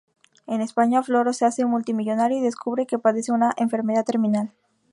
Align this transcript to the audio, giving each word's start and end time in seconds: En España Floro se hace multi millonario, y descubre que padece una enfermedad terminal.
En 0.47 0.61
España 0.61 1.03
Floro 1.03 1.31
se 1.31 1.45
hace 1.45 1.63
multi 1.65 1.93
millonario, 1.93 2.39
y 2.39 2.41
descubre 2.41 2.87
que 2.87 2.97
padece 2.97 3.33
una 3.33 3.53
enfermedad 3.55 4.03
terminal. 4.03 4.51